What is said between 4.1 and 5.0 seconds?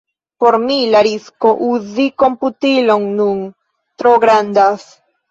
grandas.